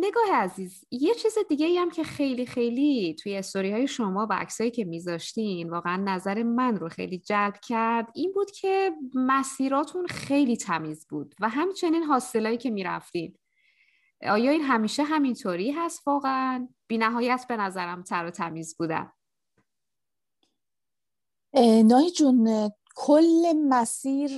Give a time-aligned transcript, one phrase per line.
[0.00, 4.70] نگاه عزیز یه چیز دیگه هم که خیلی خیلی توی استوری های شما و عکسایی
[4.70, 11.06] که میذاشتین واقعا نظر من رو خیلی جلب کرد این بود که مسیراتون خیلی تمیز
[11.08, 13.34] بود و همچنین حاصلایی که می‌رفتین.
[14.22, 19.12] آیا این همیشه همینطوری هست واقعا؟ بی نهایت به نظرم تر و تمیز بودن
[21.84, 24.30] ناهی جون کل مسیر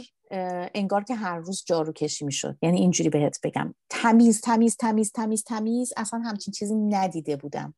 [0.74, 2.58] انگار که هر روز جارو کشی می‌شد.
[2.62, 3.74] یعنی اینجوری بهت بگم.
[3.90, 5.92] تمیز تمیز تمیز تمیز تمیز.
[5.96, 7.74] اصلا همچین چیزی ندیده بودم.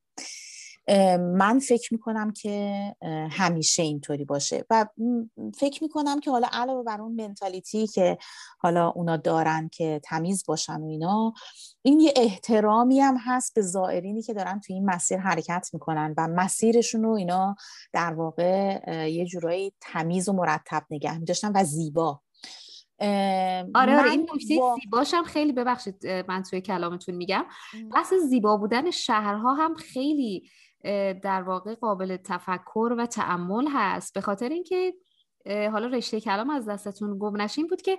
[1.19, 2.83] من فکر می‌کنم که
[3.31, 4.87] همیشه اینطوری باشه و
[5.59, 8.19] فکر می‌کنم که حالا علاوه بر اون منتالیتی که
[8.59, 11.33] حالا اونا دارن که تمیز باشن و اینا
[11.83, 16.29] این یه احترامی هم هست به زائرینی که دارن توی این مسیر حرکت می‌کنن و
[16.29, 17.57] مسیرشون رو اینا
[17.93, 22.21] در واقع یه جورایی تمیز و مرتب نگه میداشتن و زیبا.
[23.01, 24.77] آره آره این نکته با...
[24.83, 27.45] زیباشم خیلی ببخشید من توی کلامتون میگم.
[27.95, 30.51] بحث زیبا بودن شهرها هم خیلی
[31.23, 34.15] در واقع قابل تفکر و تعمل هست.
[34.15, 34.95] به خاطر اینکه
[35.47, 37.99] حالا رشته کلام از دستتون گم نشین بود که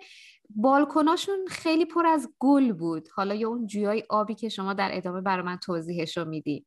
[0.49, 3.07] بالکناشون خیلی پر از گل بود.
[3.15, 6.65] حالا یا اون جویای آبی که شما در ادامه برای من توضیحش رو میدی.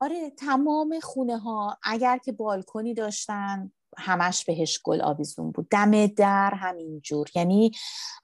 [0.00, 5.68] آره تمام خونه ها اگر که بالکنی داشتن همش بهش گل آویزون بود.
[5.70, 7.28] دم در همینجور.
[7.34, 7.70] یعنی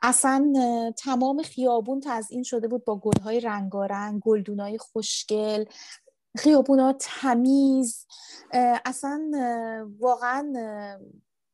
[0.02, 0.52] اصلا
[0.98, 5.64] تمام خیابون تزئین شده بود با گلهای رنگارنگ گلدونای خوشگل.
[6.36, 8.06] خیابونا تمیز
[8.84, 9.30] اصلا
[10.00, 10.52] واقعا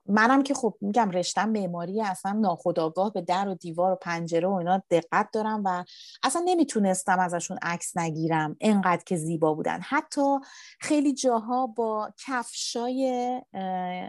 [0.08, 4.52] منم که خب میگم رشتم معماری اصلا ناخداگاه به در و دیوار و پنجره و
[4.52, 5.84] اینا دقت دارم و
[6.22, 9.80] اصلا نمی‌تونستم ازشون عکس نگیرم انقدر که زیبا بودن.
[9.80, 10.38] حتی
[10.80, 13.42] خیلی جاها با کفشای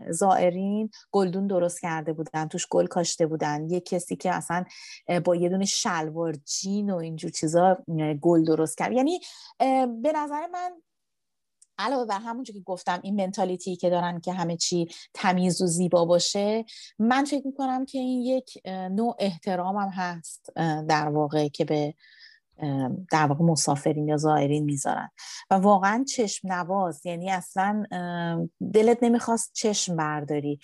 [0.10, 3.70] زائرین گلدون درست کرده بودن توش گل کاشته بودن.
[3.70, 4.64] یه کسی که اصلا
[5.26, 7.78] با یه دونه شلوار جین و اینجور چیزا
[8.22, 8.92] گل درست کرد.
[8.92, 9.20] یعنی
[10.02, 10.72] به نظر من
[11.78, 16.06] علاوه بر همونجا که گفتم این منتالیتی که دارن که همه چی تمیز و زیبا
[16.06, 16.66] باشه
[17.00, 20.50] من فکر می‌کنم که این یک نوع احترام هم هست
[20.88, 21.94] در واقع که به
[23.12, 25.10] در واقع مسافرین یا زائرین می‌ذارن.
[25.50, 27.84] و واقعا چشم نواز یعنی اصلا
[28.74, 30.60] دلت نمی‌خواست چشم برداری.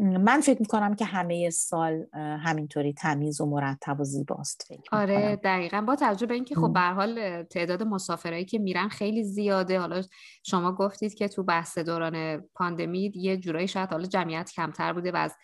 [0.00, 5.80] من فکر می‌کنم که همه سال همینطوری تمیز و مرتب و زیباست فکر آره دقیقا.
[5.80, 9.80] با توجه به اینکه خب به حال تعداد مسافرایی که میرن خیلی زیاده.
[9.80, 10.02] حالا
[10.46, 15.16] شما گفتید که تو بحث دوران پاندمی یه جورایی شاید حالا جمعیت کمتر بوده و
[15.16, 15.34] از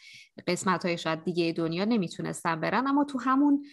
[0.47, 2.87] قسمت های شاید دیگه دنیا نمی‌تونستن برن.
[2.87, 3.65] اما تو همون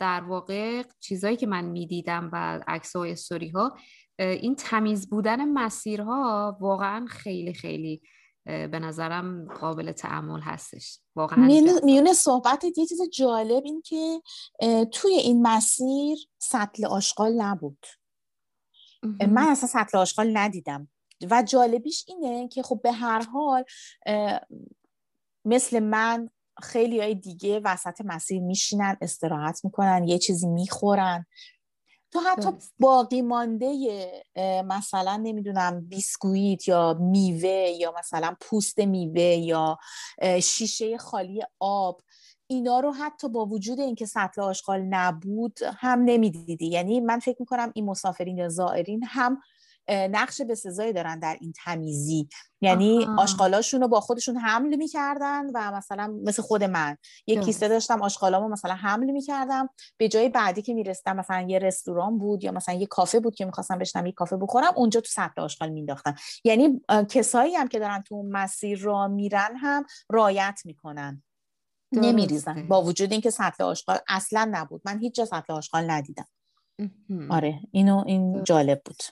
[0.00, 3.76] در واقع چیزایی که من می‌دیدم و عکس و استوری ها
[4.18, 8.02] این تمیز بودن مسیرها واقعا خیلی خیلی
[8.46, 10.98] به نظرم قابل تعمل هستش.
[11.16, 11.46] واقعا
[11.84, 14.22] میونه صحبتت یه چیز جالب این که
[14.92, 17.86] توی این مسیر سطل آشغال نبود.
[19.02, 20.88] من اصلا سطل آشغال ندیدم.
[21.30, 23.64] و جالبیش اینه که خب به هر حال
[25.44, 26.30] مثل من
[26.62, 31.26] خیلی های دیگه وسط مسیر میشینن استراحت می‌کنن یه چیزی می‌خورن.
[32.16, 32.50] تو حتی
[32.80, 33.72] باقی مانده
[34.64, 39.78] مثلا نمی‌دونم بیسکویت یا میوه یا مثلا پوست میوه یا
[40.42, 42.00] شیشه خالی آب
[42.46, 46.66] اینا رو حتی با وجود اینکه سطل آشغال نبود هم نمی‌دیدی.
[46.66, 49.40] یعنی من فکر می‌کنم این مسافرین یا زائرین هم
[49.88, 52.28] نقش به سزایی دارن در این تمیزی.
[52.60, 56.96] یعنی آشغالاشون رو با خودشون حمل می‌کردن و مثلا مثل خود من.
[57.26, 59.68] یک کیسه داشتم آشغالامو مثلا حمل می‌کردم.
[59.96, 63.44] به جای بعدی که میرستم مثلا یه رستوران بود یا مثلا یه کافه بود که
[63.44, 66.14] می‌خواستم بشنم یه کافه بخورم اونجا تو سطل آشغال مینداختم
[66.44, 71.22] یعنی کسایی هم که دارن تو مسیر را میرن هم رایت می‌کنن.
[71.92, 72.68] نمیریزن.
[72.68, 74.82] با وجود اینکه سطل آشغال اصلا نبود.
[74.84, 76.26] من هیچ جا سطل آشغال ندیدم.
[77.30, 79.02] آره اینو این جالب بود.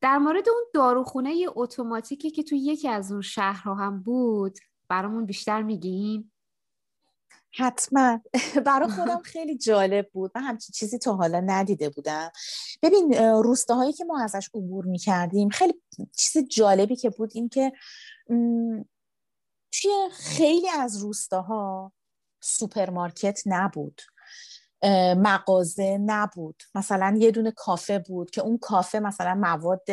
[0.00, 4.58] در مورد اون داروخونه اتوماتیکی که تو یکی از اون شهرها هم بود
[4.88, 6.32] برامون بیشتر میگیم
[7.58, 8.20] حتما.
[8.66, 10.30] برای خودم خیلی جالب بود.
[10.34, 12.30] من همچین چیزی تا حالا ندیده بودم.
[12.82, 15.82] ببین روستاهایی که ما ازش عبور می‌کردیم خیلی
[16.16, 17.72] چیز جالبی که بود این که
[19.72, 21.92] توی خیلی از روستاها
[22.40, 24.00] سوپرمارکت نبود.
[25.16, 26.62] مغازه نبود.
[26.74, 29.88] مثلا یه دونه کافه بود که اون کافه مثلا مواد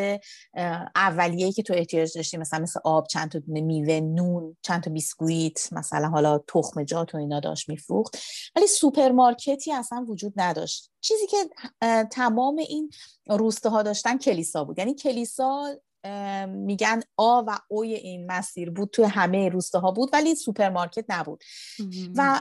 [0.95, 4.91] اولیه‌ای که تو احتیاج داشتی مثلا مثل آب چند تا دونه میوه نون چند تا
[4.91, 8.17] بیسکویت مثلا حالا تخم جات و اینا داشت میفروخت.
[8.55, 10.91] ولی سوپرمارکتی اصلا وجود نداشت.
[11.01, 11.37] چیزی که
[12.11, 12.89] تمام این
[13.29, 14.79] روستاها داشتن کلیسا بود.
[14.79, 15.75] یعنی کلیسا
[16.47, 21.43] میگن A و O ی این مسیر بود تو همه روستاها بود ولی سوپرمارکت نبود.
[22.15, 22.39] و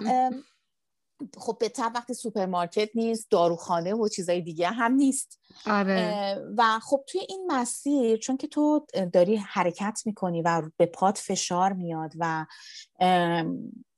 [1.36, 6.36] خب به طبع وقتی سوپرمارکت نیست داروخانه و چیزای دیگه هم نیست آره.
[6.58, 11.72] و خب توی این مسیر چون که تو داری حرکت می‌کنی و به پات فشار
[11.72, 12.46] میاد و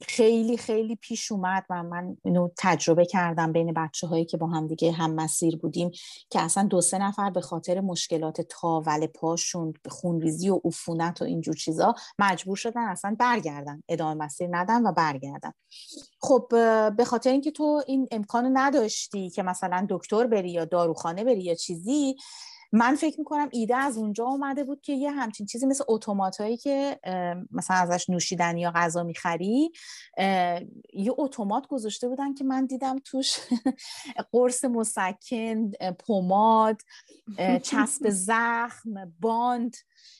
[0.02, 4.66] خیلی خیلی پیش اومد و من اینو تجربه کردم بین بچه هایی که با هم
[4.66, 5.90] دیگه هم مسیر بودیم
[6.30, 11.54] که اصلا دو سه نفر به خاطر مشکلات تاول پاشون خونریزی و عفونت و اینجور
[11.54, 15.52] چیزا مجبور شدن اصلا برگردن ادامه مسیر ندن و برگردن.
[16.20, 16.46] خب
[16.96, 21.54] به خاطر اینکه تو این امکانو نداشتی که مثلا دکتر بری یا داروخانه بری یا
[21.54, 22.16] چیزی
[22.74, 27.00] من فکر می‌کنم ایده از اونجا اومده بود که یه همچین چیزی مثل اتومات که
[27.50, 29.72] مثلا ازش نوشیدنی یا غذا می‌خری
[30.92, 33.36] یه اتومات گذاشته بودن که من دیدم توش
[34.32, 35.70] قرص مسکن
[36.06, 36.82] پماد
[37.62, 39.76] چسب زخم باند.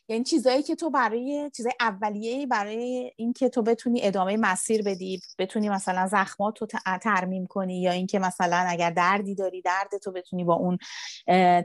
[0.09, 5.69] یعنی چیزایی که تو برای چیزای اولیه برای اینکه تو بتونی ادامه مسیر بدی بتونی
[5.69, 6.69] مثلا زخمات رو
[7.03, 10.79] ترمیم کنی یا اینکه مثلا اگر دردی داری درد تو بتونی با اون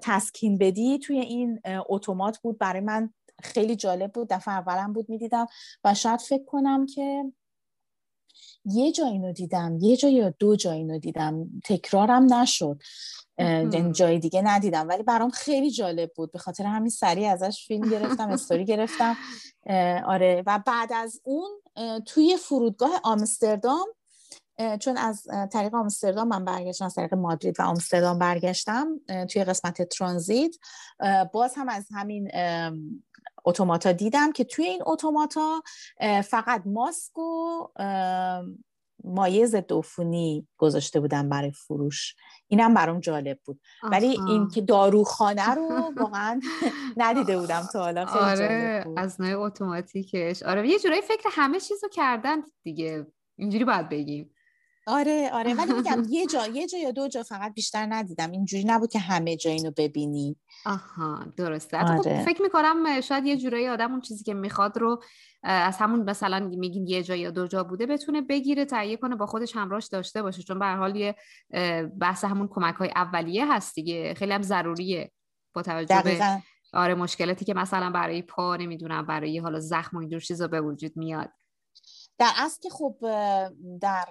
[0.01, 2.57] تسکین بدی توی این اتومات بود.
[2.57, 3.13] برای من
[3.43, 4.27] خیلی جالب بود.
[4.29, 5.47] دفعه اولم بود می‌دیدم
[5.83, 7.23] و شاید فکر کنم که
[8.65, 11.49] یه جا اینو دیدم یه جا یا دو جا اینو دیدم.
[11.65, 12.81] تکرارم نشد.
[13.37, 14.87] یعنی جای دیگه ندیدم.
[14.87, 16.31] ولی برام خیلی جالب بود.
[16.31, 19.17] به خاطر همین سریع ازش فیلم گرفتم استوری گرفتم.
[20.05, 20.43] آره.
[20.47, 21.49] و بعد از اون
[22.05, 23.87] توی فرودگاه آمستردام
[24.79, 28.87] چون از طریق آمستردام من برگشتم از طریق مادرید و آمستردام برگشتم
[29.29, 30.55] توی قسمت ترانزیت.
[31.33, 32.31] باز هم از همین
[33.45, 35.61] اتوماتا دیدم که توی این اتوماتا
[36.23, 37.67] فقط ماسک و
[39.03, 39.71] مایه ضد
[40.57, 42.15] گذاشته بودن برای فروش.
[42.47, 43.61] اینم برام جالب بود.
[43.83, 46.39] ولی این که داروخانه رو واقعا
[46.97, 48.05] ندیده بودم تا حالا.
[48.05, 50.43] خیلی آره از نوع اتوماتیکش.
[50.43, 53.07] آره یه جورایی فکر همه چیزو کردن دیگه.
[53.35, 54.31] اینجوری باید بگیم.
[54.89, 55.53] آره آره.
[55.53, 58.31] ولی میگم یه جا یه جا یا دو جا فقط بیشتر ندیدم.
[58.31, 60.37] اینجوری نبود که همه جا اینو ببینی.
[60.65, 61.79] آها درسته.
[61.79, 62.23] خب آره.
[62.25, 65.03] فکر می‌کنم شاید یه جورایی آدم اون چیزی که می‌خواد رو
[65.43, 69.25] از همون مثلا میگین یه جا یا دو جا بوده بتونه بگیره تهیه کنه با
[69.25, 70.43] خودش همراهش داشته باشه.
[70.43, 71.15] چون به هر حال یه
[71.99, 74.13] بحث همون کمک های اولیه هست دیگه.
[74.13, 75.11] خیلی هم ضروریه.
[75.53, 76.41] با توجه به
[76.73, 80.97] آره مشکلاتی که مثلا برای پا نمی‌دونم برای حالا زخم و اینجور چیزا به وجود
[80.97, 81.29] میاد.
[82.19, 82.95] در اصل که خب
[83.81, 84.05] در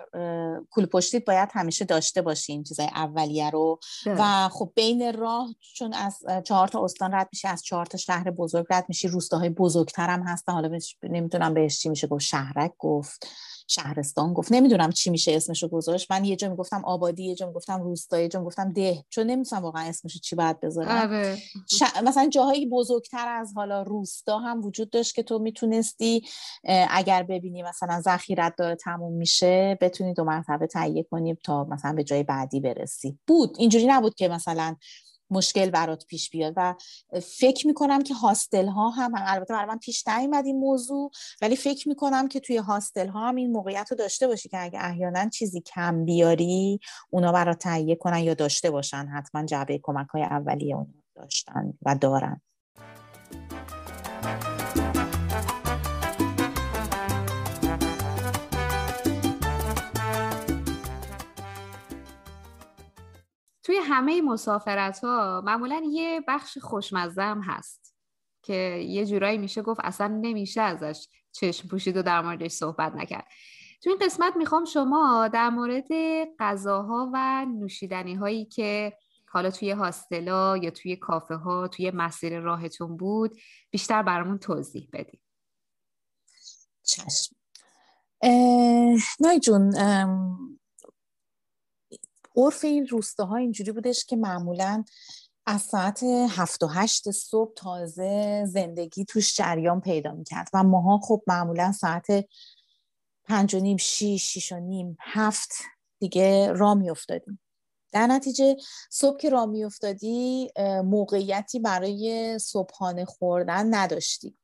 [0.70, 6.24] کول پشتیت باید همیشه داشته باشیم چیزای اولیه رو و خب بین راه چون از
[6.44, 10.22] چهار تا استان رد میشه از چهار تا شهر بزرگ رد میشه روستاهای بزرگتر هم
[10.22, 13.26] هستن حالا نمی‌تونم بهش چی میشه گفت شهرک گفت.
[13.70, 14.52] شهرستان گفت.
[14.52, 16.12] نمی‌دونم چی میشه اسمشو گذاشت.
[16.12, 19.04] من یه جا می‌گفتم آبادی یه جا می‌گفتم روستا یه جا می‌گفتم ده.
[19.10, 21.10] چون نمی‌دونم واقعا اسمشو چی باید بذارم.
[21.10, 21.38] آره.
[22.04, 26.22] مثلا جاهایی بزرگتر از حالا روستا هم وجود داشت که تو می‌تونستی
[26.90, 32.04] اگر ببینی مثلا ذخیرت داره تموم میشه بتونی دو مرتبه تهیه کنی تا مثلا به
[32.04, 33.18] جای بعدی برسی.
[33.26, 33.56] بود.
[33.58, 34.76] اینجوری نبود که مثلا
[35.30, 36.74] مشکل برات پیش بیاد و
[37.22, 41.10] فکر می‌کنم که هاستل ها هم, البته برای من پیش نیومد این موضوع
[41.42, 44.78] ولی فکر می‌کنم که توی هاستل ها هم این موقعیت رو داشته باشی که اگه
[44.84, 46.80] احیانا چیزی کم بیاری
[47.10, 51.94] اونا برات تهیه کنن یا داشته باشن حتما جعبه کمک های اولیه اونا داشتن و
[51.94, 52.40] دارن.
[63.68, 67.94] توی همه مسافرت ها معمولا یه بخش خوشمزه هم هست
[68.42, 68.54] که
[68.88, 73.26] یه جورایی میشه گفت اصلا نمیشه ازش چشم پوشید و در موردش صحبت نکرد.
[73.82, 75.86] توی این قسمت می‌خوام شما در مورد
[76.38, 78.92] غذاها و نوشیدنی هایی که
[79.26, 85.20] حالا توی هاستلا یا توی کافه ها توی مسیر راهتون بود بیشتر برامون توضیح بدید
[86.82, 87.36] چشم.
[89.20, 89.74] نای جون
[92.38, 94.84] عرف این روستاها اینجوری بودش که معمولا
[95.46, 100.48] از ساعت هفت و هشت صبح تازه زندگی توش جریان پیدا می‌کرد.
[100.54, 102.06] و ماها خب معمولا ساعت
[103.24, 105.52] پنج و نیم شیش شیش و نیم هفت
[105.98, 107.40] دیگه را میافتادیم.
[107.92, 108.56] در نتیجه
[108.90, 110.50] صبح که را میافتادی
[110.84, 114.37] موقعیتی برای صبحانه خوردن نداشتی.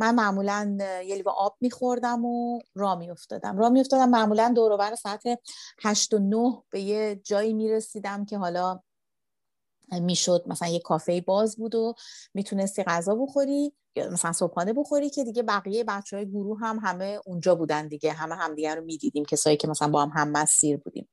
[0.00, 3.58] من معمولا یه لیوان آب میخوردم و را میافتادم.
[3.58, 5.22] را میافتادم معمولا دور ساعت
[5.82, 8.80] هشت و نه به یه جایی می‌رسیدم که حالا
[9.92, 11.94] می‌شد مثلا یه کافه باز بود و
[12.34, 17.20] می‌تونستی غذا بخوری یا مثلا صبحانه بخوری که دیگه بقیه بچه های گروه هم همه
[17.26, 18.12] اونجا بودن دیگه.
[18.12, 21.08] همه همدیگه رو می‌دیدیم کسایی که مثلا با هم هم مسیر بودیم.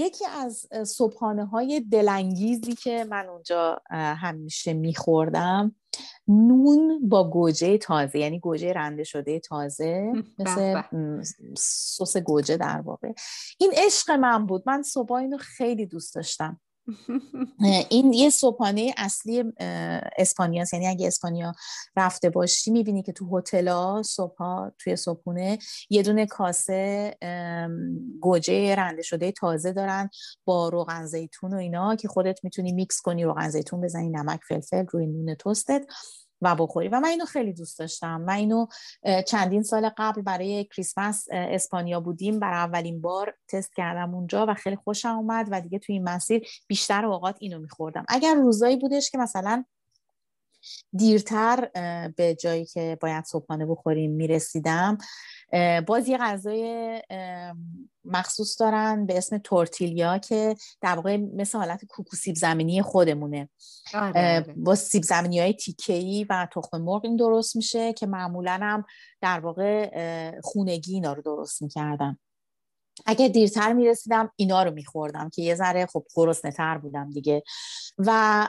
[0.00, 5.74] یکی از صبحانه های دلانگیزی که من اونجا همیشه میخوردم
[6.28, 10.82] نون با گوجه تازه یعنی گوجه رنده شده تازه مثل
[11.56, 13.12] سس گوجه در واقع.
[13.58, 14.62] این عشق من بود.
[14.66, 16.60] من صبح اینو خیلی دوست داشتم.
[17.90, 19.44] این یه صبحانه اصلی
[20.18, 21.52] اسپانیا یعنی اگه اسپانیا
[21.96, 25.58] رفته باشی می‌بینی که تو هتل‌ها صبحها توی صبحونه
[25.90, 27.14] یه دونه کاسه
[28.20, 30.10] گوجه رنده شده تازه دارن
[30.44, 34.86] با روغن زیتون و اینا که خودت می‌تونی میکس کنی روغن زیتون بزنی نمک فلفل
[34.92, 35.86] روی نون توستت.
[36.42, 36.88] و بخوری.
[36.88, 38.20] و من اینو خیلی دوست داشتم.
[38.20, 38.66] من اینو
[39.26, 42.38] چندین سال قبل برای کریسمس اسپانیا بودیم.
[42.38, 46.48] برای اولین بار تست کردم اونجا و خیلی خوشم اومد و دیگه توی این مسیر
[46.66, 48.04] بیشتر اوقات اینو میخوردم.
[48.08, 49.64] اگر روزایی بودش که مثلا
[50.96, 51.68] دیرتر
[52.16, 54.98] به جایی که باید صبحانه بخوریم می‌رسیدم.
[55.86, 57.02] باز یه غذای
[58.04, 63.48] مخصوص دارن به اسم تورتیلیا که در واقع مثل حالت کوکو سیب زمینی خودمونه.
[63.94, 64.54] آره، آره.
[64.56, 68.84] با سیب زمینی های تیکهی و تخم مرغ این درست میشه که معمولا هم
[69.20, 72.18] در واقع خونگی اینا رو درست می‌کردن.
[73.06, 77.42] اگه دیرتر می‌رسیدم اینا رو میخوردم که یه ذره خب گرسنه تر بودم دیگه.
[77.98, 78.48] و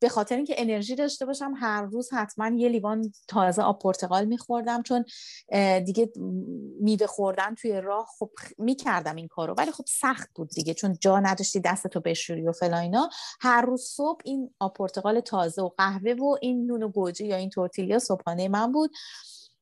[0.00, 4.82] به خاطر اینکه انرژی داشته باشم هر روز حتما یه لیوان تازه آب پرتقال میخوردم
[4.82, 5.04] چون
[5.84, 6.12] دیگه
[6.80, 9.54] میوه خوردن توی راه خب می‌کردم این کارو.
[9.54, 13.08] ولی خب سخت بود دیگه چون جا نداشتی دستتو بشوری و فلاینا
[13.40, 17.36] هر روز صبح این آب پرتقال تازه و قهوه و این نون و گوجه یا
[17.36, 18.90] این تورتیلیا صبحانه من بود.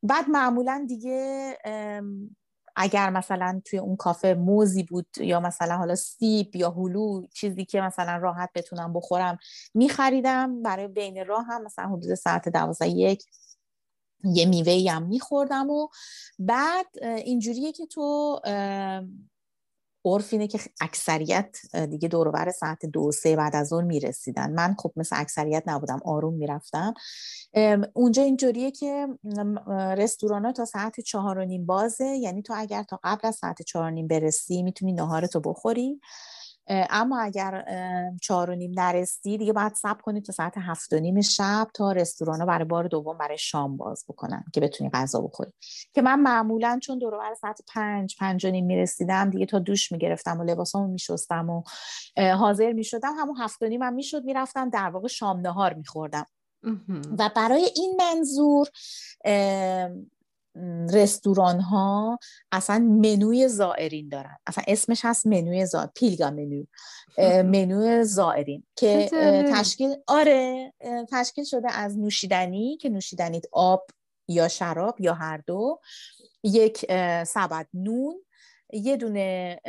[0.03, 1.57] بعد معمولا دیگه
[2.81, 7.81] اگر مثلا توی اون کافه موزی بود یا مثلا حالا سیب یا هلو چیزی که
[7.81, 9.39] مثلا راحت بتونم بخورم
[9.75, 10.63] میخریدم.
[10.63, 13.25] برای بین راه هم مثلا حدود ساعت دوازده یک
[14.25, 15.89] یه میوه هم میخوردم و
[16.39, 18.41] بعد اینجوریه که تو
[20.15, 21.57] عرف اینه که اکثریت
[21.91, 24.53] دیگه دورور ساعت دو سه بعد از اون می‌رسیدن.
[24.53, 26.95] من خب مثل اکثریت نبودم آروم می‌رفتم.
[27.95, 29.09] اونجا اینجوریه که
[29.97, 32.05] رستوران ها تا ساعت چهار و نیم بازه.
[32.05, 36.01] یعنی تو اگر تا قبل از ساعت چهار و نیم برسی می‌تونی نهارتو بخوری.
[36.71, 37.65] اما اگر
[38.23, 41.93] چهار و نیم نرستی دیگه باید سب کنید تا ساعت هفت و نیم شب تا
[41.93, 45.53] رستوران ها برای بار دوم برای شام باز بکنن که بتونی غذا بخوری.
[45.95, 49.93] که من معمولا چون دور بر ساعت پنج پنج و نیم می‌رسیدم دیگه تا دوش
[49.93, 51.63] می‌گرفتم و لباسامو میشستم و
[52.33, 56.27] حاضر می‌شدم همون هفت و نیم هم می‌شد می‌رفتم در واقع شام نهار میخوردم
[57.19, 58.69] و برای این منظور
[60.93, 62.19] رستوران ها
[62.53, 64.37] اصلا منوی زائرین دارن.
[64.47, 66.65] اصلا اسمش هست منوی زائرین پیلگا منو.
[67.43, 69.11] منوی زائرین که
[69.53, 70.73] تشکیل آره
[71.11, 73.87] تشکیل شده از نوشیدنی که نوشیدنیت آب
[74.29, 75.81] یا شراب یا هر دو.
[76.43, 76.87] یک
[77.25, 78.15] سبد نون
[78.73, 79.61] یه دونه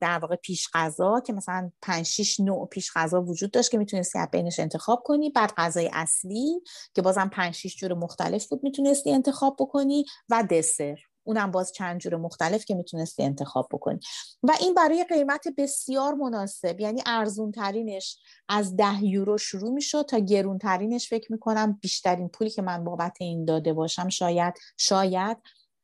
[0.00, 4.18] در واقع پیش غذا که مثلا 5 6 نوع پیش غذا وجود داشت که می‌تونستی
[4.18, 5.30] از بینش انتخاب کنی.
[5.30, 6.60] بعد غذای اصلی
[6.94, 10.96] که بازم 5 6 جور مختلف بود می‌تونستی انتخاب بکنی و دسر.
[11.28, 13.98] اونم باز چند جور مختلف که می‌تونستی انتخاب بکنی.
[14.42, 16.80] و این برای قیمت بسیار مناسب.
[16.80, 22.50] یعنی ارزون ترینش از ده یورو شروع می‌شد تا گرون ترینش فکر می‌کنم بیشترین پولی
[22.50, 25.36] که من بابت این داده باشم شاید شاید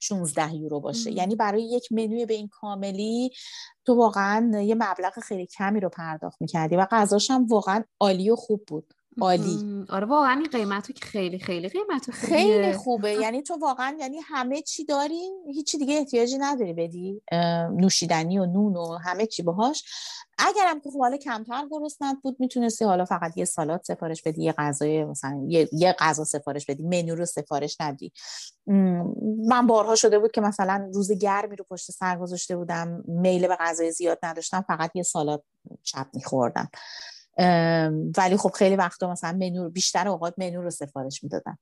[0.02, 1.12] 16 یورو باشه.
[1.12, 3.30] یعنی برای یک منوی به این کاملی
[3.84, 8.36] تو واقعا یه مبلغ خیلی کمی رو پرداخت می‌کردی و غذاش هم واقعا عالی و
[8.36, 8.94] خوب بود.
[9.20, 9.84] عالی.
[9.88, 13.12] آره واقعا این قیمت که خیلی خیلی قیمت خیلی خوبه.
[13.22, 17.22] یعنی تو واقعا یعنی همه چی داری هیچی دیگه احتیاجی نداری بدی
[17.72, 19.84] نوشیدنی و نون و همه چی باهاش.
[20.38, 24.52] اگرم که خب حالا کمتر گرسنت بود می‌تونستی حالا فقط یه سالات سفارش بدی یه
[24.52, 28.12] غذای مثلا یه, یه غذا سفارش بدی منو رو سفارش ندی
[29.46, 33.56] من بارها شده بود که مثلا روز گرمی رو پشت سر گذاشته بودم میل به
[33.56, 35.42] غذای زیاد نداشتم فقط یه سالات
[35.82, 36.68] چپ میخوردم.
[38.16, 41.58] ولی خب خیلی وقتا مثلا منو بیشتر اوقات منو رو سفارش می‌دادم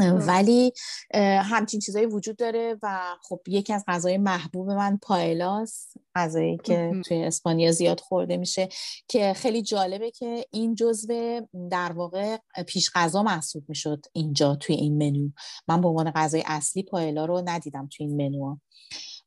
[0.00, 0.72] ولی
[1.42, 7.24] همچین چیزایی وجود داره و خب یکی از غذای محبوب من پایلاس غذایی که توی
[7.24, 8.68] اسپانیا زیاد خورده میشه
[9.08, 14.98] که خیلی جالبه که این جزو در واقع پیش غذا محسوب می‌شد اینجا توی این
[14.98, 15.28] منو.
[15.68, 18.56] من به عنوان غذای اصلی پایلا رو ندیدم توی این منو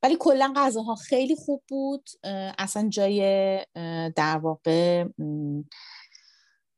[0.03, 2.10] ولی کلا غذاها خیلی خوب بود.
[2.57, 3.22] اصلا جای
[4.15, 5.05] در واقع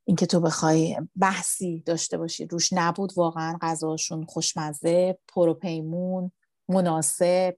[0.07, 6.31] اینکه تو بخوای بحثی داشته باشی روش نبود واقعا غذاشون خوشمزه پروپیمون
[6.69, 7.57] مناسب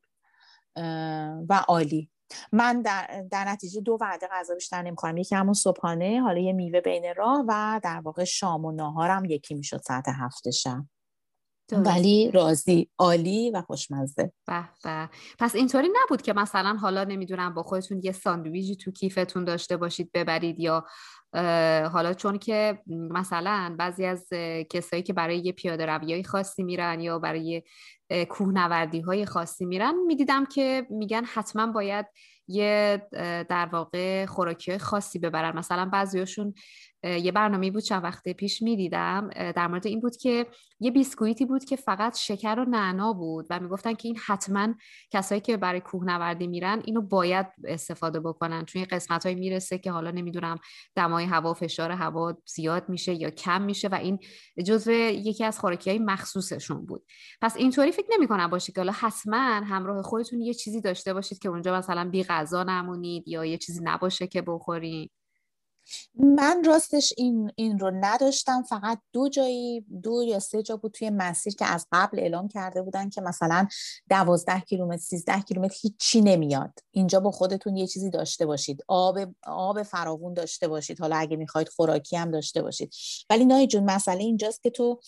[1.50, 2.09] و عالی.
[2.51, 5.17] من در, در نتیجه دو وعده غذا بیشتر نمی‌خورم.
[5.17, 9.55] یکی همون صبحانه حالا یه میوه بین راه و در واقع شام و ناهارم یکی
[9.55, 10.83] می‌شد ساعت هفت شب.
[11.71, 14.31] ولی راضی عالی و خوشمزه.
[14.47, 15.09] به به.
[15.39, 20.12] پس اینطوری نبود که مثلا حالا نمی‌دونم با خودتون یه ساندویجی تو کیفتون داشته باشید
[20.13, 20.86] ببرید یا
[21.91, 24.27] حالا چون که مثلا بعضی از
[24.69, 27.63] کسایی که برای یه پیاده روی خاصی میرن یا برای
[28.29, 32.05] کوهنوردی های خاصی میرن می‌دیدم که میگن حتما باید
[32.48, 33.07] یه
[33.50, 35.57] در واقع خوراکی خاصی ببرن.
[35.57, 36.53] مثلا بعضیاشون
[37.03, 40.48] یه برنامه بود چند وقت پیش می‌دیدم در مورد این بود که
[40.79, 44.74] یه بیسکویتی بود که فقط شکر و نعنا بود و می‌گفتن که این حتما
[45.12, 48.65] کسایی که برای کوهنوردی میرن اینو باید استفاده بکنن.
[48.65, 50.57] چون یه قسمت می‌رسه که حالا نمی‌دونم
[50.96, 54.19] دمای هوا فشار هوا زیاد میشه یا کم میشه و این
[54.65, 57.05] جزو یکی از خوراکی های مخصوصشون بود.
[57.41, 61.50] پس اینطوری فکر نمی‌کنم باشه که حالا حتما همراه خودتون یه چیزی داشته باشید که
[61.50, 65.12] اونجا مثلا بی غذا نمونید یا یه چیزی نباشه که بخورید.
[66.15, 68.63] من راستش این, این رو نداشتم.
[68.63, 72.82] فقط دو جایی دو یا سه جا بود توی مسیر که از قبل اعلام کرده
[72.82, 73.67] بودن که مثلا
[74.10, 76.79] دوازده کیلومتر سیزده کیلومتر هیچی نمیاد.
[76.91, 78.84] اینجا با خودتون یه چیزی داشته باشید.
[78.88, 81.00] آب آب فراوون داشته باشید.
[81.00, 82.94] حالا اگه می‌خواید خوراکی هم داشته باشید.
[83.29, 85.00] ولی نای جون مسئله اینجاست که تو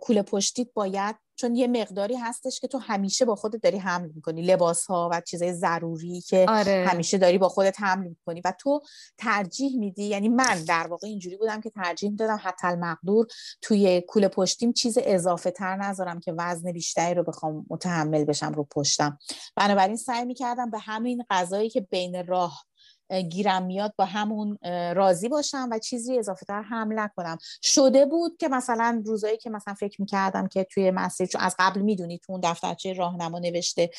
[0.00, 4.42] کوله پشتیت باید چون یه مقداری هستش که تو همیشه با خودت داری حمل می‌کنی.
[4.42, 6.86] لباس ها و چیزای ضروری که آره.
[6.88, 8.82] همیشه داری با خودت حمل می‌کنی و تو
[9.18, 10.04] ترجیح میدی.
[10.04, 13.26] یعنی من در واقع اینجوری بودم که ترجیح می‌دادم حتی المقدور
[13.60, 18.64] توی کوله پشتیم چیز اضافه تر نذارم که وزن بیشتری رو بخوام متحمل بشم رو
[18.70, 19.18] پشتم.
[19.56, 22.64] بنابراین سعی می‌کردم به همین غذایی که بین راه
[23.12, 24.58] گیرم میاد با همون
[24.94, 27.38] راضی باشم و چیزی اضافه تر حمل نکنم.
[27.62, 31.80] شده بود که مثلا روزایی که مثلا فکر می‌کردم که توی مسیر چون از قبل
[31.80, 33.90] می‌دونی تو اون دفترچه راهنما نوشته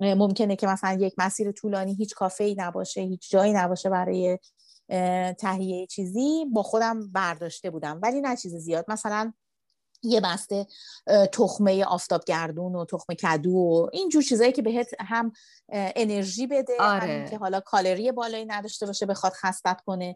[0.00, 4.38] ممکنه که مثلا یک مسیر طولانی هیچ کافه ای نباشه هیچ جایی نباشه برای
[5.38, 8.00] تهیه چیزی با خودم برداشته بودم.
[8.02, 8.84] ولی نه چیز زیاد.
[8.88, 9.32] مثلا
[10.02, 10.66] یه بسته
[11.32, 15.32] تخمه آفتابگردون و تخمه کدو و اینجور چیزایی که بهت هم
[15.72, 17.26] انرژی بده آره.
[17.30, 20.14] که حالا کالری بالایی نداشته باشه بخواد خستت کنه.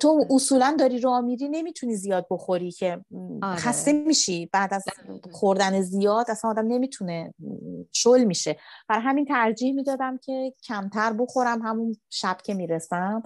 [0.00, 3.04] تو اصولا داری راه میری نمی‌تونی زیاد بخوری که
[3.42, 3.56] آره.
[3.56, 4.46] خسته میشی.
[4.52, 4.84] بعد از
[5.32, 7.34] خوردن زیاد اصلا آدم نمی‌تونه
[7.92, 8.56] شل میشه.
[8.88, 13.22] برای همین ترجیح می‌دادم که کمتر بخورم همون شب که می‌رسم.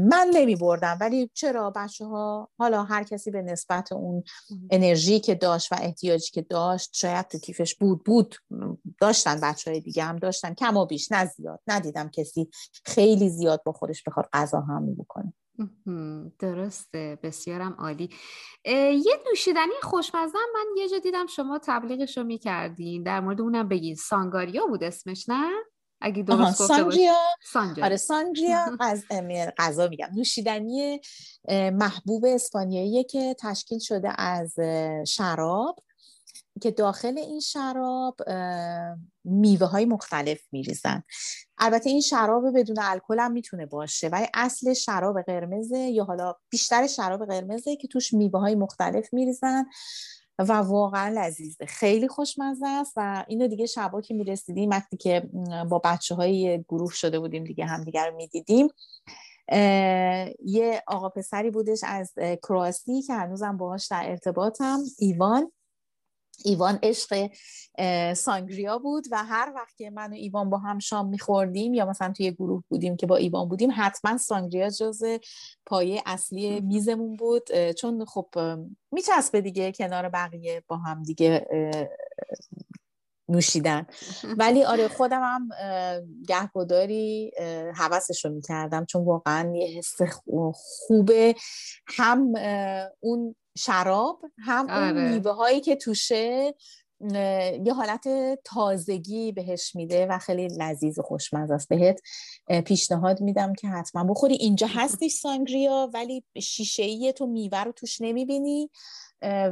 [0.00, 4.22] من نمی بردم ولی چرا بچه ها حالا هر کسی به نسبت اون
[4.70, 8.36] انرژی که داشت و احتیاجی که داشت شاید تو کیفش بود بود.
[9.00, 10.54] داشتن بچه های دیگه هم داشتن.
[10.54, 11.12] کم و بیش.
[11.12, 11.60] نه زیاد.
[11.66, 12.50] ندیدم کسی
[12.84, 15.32] خیلی زیاد با خودش بخواد غذا هم بکنه.
[16.38, 17.18] درسته.
[17.22, 18.10] بسیارم عالی.
[18.64, 23.02] یه نوشیدنی خوشمزه من یه جا دیدم شما تبلیغش رو می‌کردین.
[23.02, 23.94] در مورد اونم بگین.
[23.94, 25.50] سانگاریا بود اسمش نه؟
[26.00, 27.14] اگه درست سانجیا.
[27.84, 29.04] آره سانجیا از
[29.58, 30.08] غذا میگم.
[30.16, 31.00] نوشیدنی
[31.72, 34.54] محبوب اسپانیایی که تشکیل شده از
[35.06, 35.76] شراب
[36.62, 38.16] که داخل این شراب
[39.24, 41.02] میوه های مختلف میریزن.
[41.58, 46.86] البته این شراب بدون الکل هم می‌تونه باشه ولی اصل شراب قرمزه یا حالا بیشتر
[46.86, 49.64] شراب قرمزه که توش میوه های مختلف میریزن.
[50.38, 55.30] و واقعا لذیذه خیلی خوشمزه است و اینو دیگه شبا که می‌رسیدیم وقتی که
[55.68, 58.68] با بچه های گروه شده بودیم دیگه همدیگه رو می‌دیدیم
[60.44, 65.52] یه آقا پسری بودش از کرواسی که هنوزم باهاش در ارتباطم ایوان.
[66.44, 67.30] ایوان عشق
[68.14, 72.12] سانگریا بود و هر وقت که من و ایوان با هم شام میخوردیم یا مثلا
[72.12, 75.02] توی گروه بودیم که با ایوان بودیم حتما سانگریا جز
[75.66, 77.70] پایه اصلی میزمون بود.
[77.70, 78.28] چون خب
[78.92, 81.46] میچسبه دیگه کنار بقیه با هم دیگه
[83.28, 83.86] نوشیدن.
[84.38, 85.48] ولی آره خودم هم
[86.28, 87.32] گهگداری
[87.74, 88.84] حوثش رو می‌کردم.
[88.84, 89.96] چون واقعا یه حس
[90.54, 91.34] خوبه.
[91.86, 92.32] هم
[93.00, 95.10] اون شراب هم اون آره.
[95.10, 96.54] میوه هایی که توشه
[97.64, 98.08] یه حالت
[98.44, 101.68] تازگی بهش میده و خیلی لذیذ و خوشمزه است.
[101.68, 102.00] بهت
[102.64, 104.34] پیشنهاد میدم که حتما بخوری.
[104.34, 108.70] اینجا هستش سانگریا ولی شیشه ای تو میوه رو توش نمی‌بینی.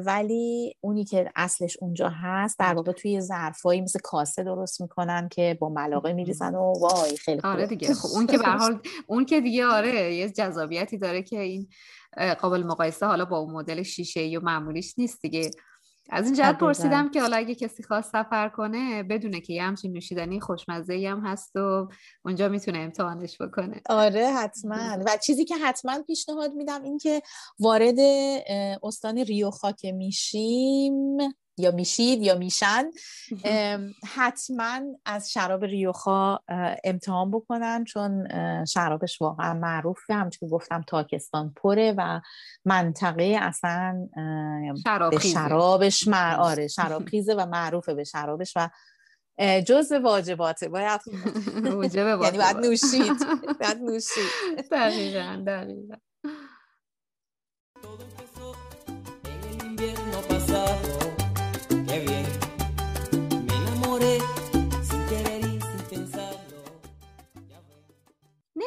[0.05, 5.59] ولی اونی که اصلش اونجا هست در واقع توی ظرفایی مثل کاسه درست می‌کنن که
[5.61, 7.94] با ملاقه میریزن و وای خیلی آره دیگه.
[7.94, 11.68] خب اون که به حال اون که دیگه آره یه جذابیتی داره که این
[12.40, 15.50] قابل مقایسه حالا با اون مدل شیشه و معمولیش نیست دیگه.
[16.11, 19.92] از این جهت پرسیدم که حالا اگه کسی خواست سفر کنه بدونه که یه همچین
[19.92, 21.88] نوشیدنی خوشمزه هم هست و
[22.25, 23.81] اونجا می‌تونه امتحانش بکنه.
[23.88, 24.99] آره حتما.
[25.07, 27.23] و چیزی که حتما پیشنهاد میدم این که
[27.59, 27.99] وارد
[28.83, 31.19] استان ریوخا میشیم.
[31.59, 32.85] یا میشید یا میشن
[34.14, 36.38] حتما از شراب ریوخا
[36.85, 38.29] امتحان بکنن چون
[38.64, 40.14] شرابش واقعا معروفه.
[40.14, 42.21] همچون که گفتم تاکستان پره و
[42.64, 44.09] منطقه اصلا
[45.11, 46.37] به شرابش مر...
[46.37, 48.69] آره شرابخیزه و معروفه به شرابش و
[49.66, 50.69] جز واجباته.
[50.69, 51.01] باید
[51.64, 53.27] یعنی باید نوشید.
[53.61, 54.31] باید نوشید.
[54.71, 55.97] دقیقا دقیقا.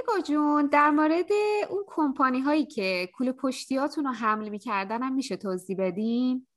[0.04, 1.32] نگاه جون در مورد
[1.70, 6.48] اون کمپانی هایی که کل پشتیاتون رو حمل می‌کردن هم میشه توضیح بدین؟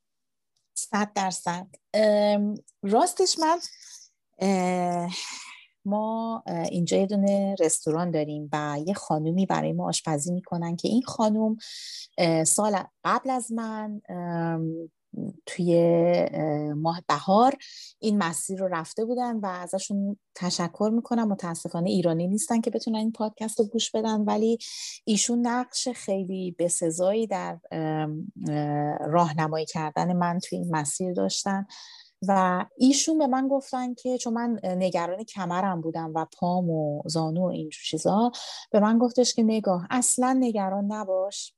[0.74, 1.66] صد درصد
[2.82, 3.58] راستش من
[5.84, 11.02] ما اینجا یه دونه رستوران داریم و یه خانومی برای ما آشپزی می‌کنن که این
[11.02, 11.56] خانوم
[12.46, 14.00] سال قبل از من
[15.46, 15.74] توی
[16.76, 17.56] ماه بهار
[17.98, 21.28] این مسیر رو رفته بودن و ازشون تشکر می‌کنم.
[21.28, 24.58] متاسفانه ایرانی نیستن که بتونن این پادکست رو گوش بدن ولی
[25.04, 27.58] ایشون نقش خیلی بسزایی در
[29.00, 31.66] راهنمایی کردن من توی این مسیر داشتن
[32.28, 37.40] و ایشون به من گفتن که چون من نگران کمرم بودم و پام و زانو
[37.40, 38.32] و اینجور چیزا
[38.70, 41.54] به من گفتش که نگاه اصلا نگران نباش.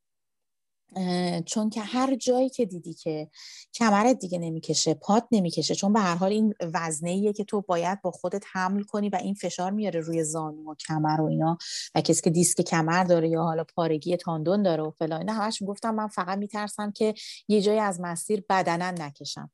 [1.46, 3.28] چون که هر جایی که دیدی که
[3.74, 8.10] کمرت دیگه نمی‌کشه پات نمی‌کشه چون به هر حال این وزنه که تو باید با
[8.10, 11.58] خودت حمل کنی و این فشار میاره روی زانو و کمر و اینا
[11.94, 15.62] و کسی که دیسک کمر داره یا حالا پارگی تاندون داره و فلان اینا همش
[15.66, 17.14] گفتم من فقط میترسم که
[17.48, 19.50] یه جایی از مسیر بدنا نکشم.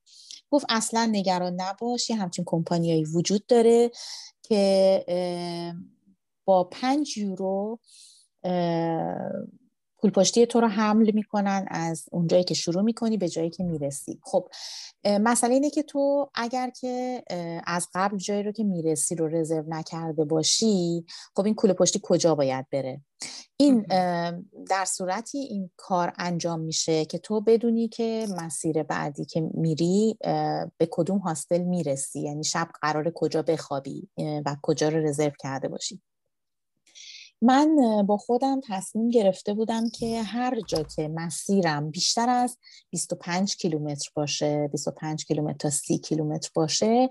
[0.51, 3.91] گفت اصلا نگران نباش یه همچین کمپانیایی وجود داره
[4.43, 5.05] که
[6.45, 7.79] با پنج یورو
[10.09, 14.21] پشتی تو رو حمل می‌کنن از اونجایی که شروع می‌کنی به جایی که می‌رسی.
[14.23, 14.49] خب
[15.05, 17.23] مسئله اینه که تو اگر که
[17.67, 21.05] از قبل جایی رو که می‌رسی رو رزرو نکرده باشی
[21.37, 23.01] خب این کوله پشتی کجا باید بره؟
[23.57, 23.87] این
[24.71, 30.19] در صورتی این کار انجام میشه که تو بدونی که مسیر بعدی که میری
[30.79, 36.03] به کدوم هاستل می‌رسی؟ یعنی شب قرار کجا بخوابی و کجا رو رزرو کرده باشی؟
[37.43, 37.77] من
[38.07, 42.59] با خودم تصمیم گرفته بودم که هر جا که مسیرم بیشتر از
[42.91, 47.09] 25 کیلومتر باشه 25 کیلومتر تا 30 کیلومتر باشه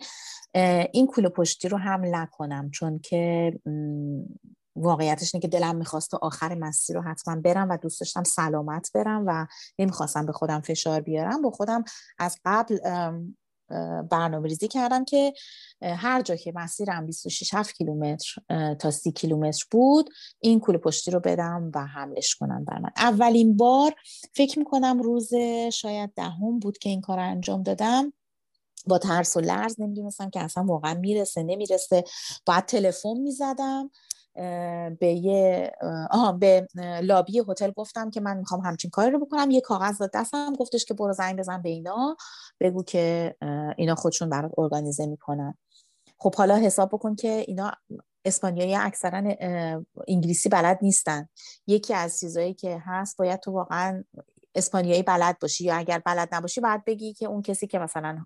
[0.93, 2.71] این کوله پشتی رو حمل نکنم.
[2.71, 3.53] چون که
[4.75, 8.91] واقعیتش اینه که دلم می‌خواست تا آخر مسیر رو حتما برم و دوست داشتم سلامت
[8.93, 9.47] برم و
[9.79, 11.41] نمی‌خواستم به خودم فشار بیارم.
[11.41, 11.83] با خودم
[12.19, 12.77] از قبل
[14.11, 15.33] برنامه ریزی کردم که
[15.81, 18.35] هر جا که مسیرم 26 7 کیلومتر
[18.79, 22.89] تا 30 کیلومتر بود این کوله پشتی رو بدم و حملش کنم بر من.
[22.97, 23.95] اولین بار
[24.35, 25.29] فکر می‌کنم روز
[25.73, 28.13] شاید دهم بود که این کار انجام دادم.
[28.87, 32.03] با ترس و لرز نمی‌دونستم که اصلا واقعا می‌رسه نمی‌رسه.
[32.45, 33.91] باید تلفن می‌زدم.
[34.99, 35.71] به یه
[36.11, 36.67] آها به
[37.01, 39.51] لابی هتل گفتم که من می‌خوام همچین کاری رو بکنم.
[39.51, 42.17] یه کاغذ داد دستم گفتش که برو زنگ بزن به اینا.
[42.59, 43.35] بگو که
[43.77, 45.57] اینا خودشون برات ارگانیزه می‌کنن.
[46.17, 47.71] خب حالا حساب بکن که اینا
[48.25, 49.35] اسپانیایی اکثرا
[50.07, 51.29] انگلیسی بلد نیستن.
[51.67, 54.03] یکی از چیزایی که هست باید تو واقعا
[54.55, 58.25] اسپانیایی بلد باشی یا اگر بلد نباشی باید بگی که اون کسی که مثلا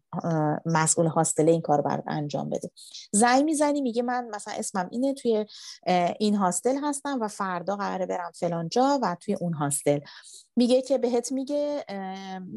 [0.65, 2.71] مسئول هاستل این کار برات انجام بده.
[3.12, 5.45] زنگ می‌زنی میگه من مثلا اسمم اینه توی
[6.19, 9.99] این هاستل هستم و فردا قراره برم فلان جا و توی اون هاستل.
[10.55, 11.85] میگه که بهت میگه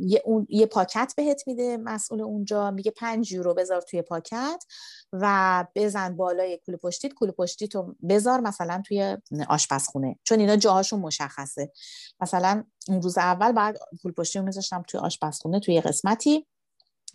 [0.00, 4.64] یه, اون، یه پاکت بهت میده مسئول اونجا میگه پنج یورو بذار توی پاکت
[5.12, 9.16] و بزن بالای کوله پشتیت کوله پشتیت رو بذار مثلا توی
[9.48, 10.18] آشپزخونه.
[10.24, 11.72] چون اینا جاهاشون مشخصه.
[12.20, 16.46] مثلا اون روز اول بعد کوله پشتی میذاشتم توی آشپزخونه توی قسمتی.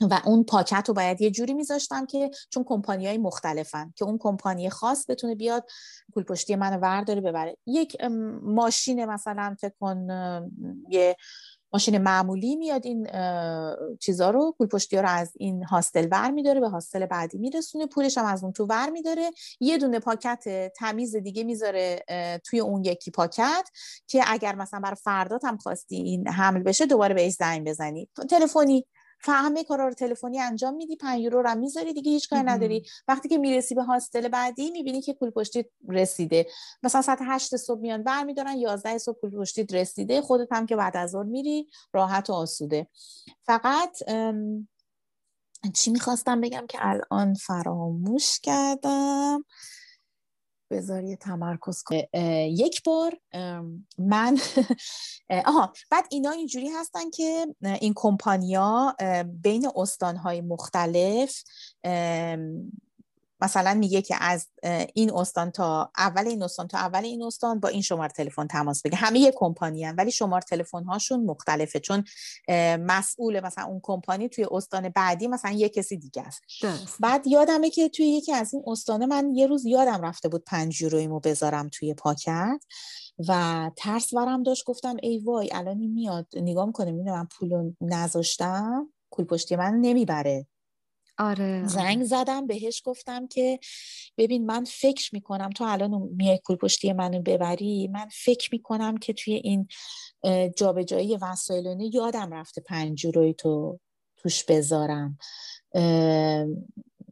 [0.09, 4.17] و اون پاکت رو باید یه جوری میذاشتم که چون کمپانی های مختلفن که اون
[4.17, 5.69] کمپانی خاص بتونه بیاد
[6.27, 7.57] پشتی منو ورداره ببره.
[7.65, 7.97] یک
[8.43, 10.07] ماشین مثلا فکر کن
[10.89, 11.15] یه
[11.73, 13.07] ماشین معمولی میاد این
[13.99, 18.17] چیزا رو پشتی ها رو از این هاستل ور میداره به هاستل بعدی میرسونه پولش
[18.17, 19.31] هم از اون تو ور میداره.
[19.59, 22.03] یه دونه پاکت تمیز دیگه می‌ذاره
[22.45, 23.69] توی اون یکی پاکت
[24.07, 28.09] که اگر مثلا برای فردات هم خواستی این حمل بشه دوباره بهش زنگ بزنی.
[28.29, 28.85] تلفنی
[29.23, 32.85] همه کارا رو تلفنی انجام میدی 5 یورو رو می‌ذاری دیگه هیچ کاری نداری.
[33.07, 36.47] وقتی که می‌رسی به هاستل بعدی می‌بینی که پول پشتی رسیده.
[36.83, 40.21] مثلا ساعت 8 صبح میان برمیدارن 11 صبح پول پشتی رسیده.
[40.21, 42.87] خودت هم که بعد از ظهر میری راحت و آسوده.
[43.43, 43.97] فقط
[45.73, 49.45] چی می‌خواستم بگم که الان فراموش کردم؟
[50.71, 52.01] بذار یه تمرکز کنم
[52.49, 53.17] یک بار
[53.97, 54.37] من
[55.45, 57.47] آها بعد اینا اینجوری هستن که
[57.81, 58.95] این کمپانیا
[59.41, 61.43] بین استانهای مختلف
[63.41, 64.47] مثلا میگه که از
[64.93, 68.81] این استان تا اول این استان تا اول این استان با این شماره تلفن تماس
[68.81, 68.99] بگیر.
[68.99, 72.03] همه یه کمپانی هم ولی شماره تلفن هاشون مختلفه چون
[72.79, 76.41] مسئول مثلا اون کمپانی توی استان بعدی مثلا یه کسی دیگه است.
[76.99, 80.81] بعد یادمه که توی یکی از این استانه من یه روز یادم رفته بود پنج
[80.81, 82.59] یورویمو بذارم توی پاکت
[83.27, 84.65] و ترس ورم داشت.
[84.65, 90.47] گفتم ای وای الان میاد نگاه می‌کنه می‌بینه من پولو نذاشتم کول پشتی من نمی‌بره.
[91.21, 93.59] آره زنگ زدم بهش گفتم که
[94.17, 99.13] ببین من فکر می‌کنم تو الان میای کول پشتی منو ببری من فکر می‌کنم که
[99.13, 99.67] توی این
[100.57, 103.79] جابجایی وسایلونه یادم رفته پنج روی تو
[104.17, 105.17] توش بذارم.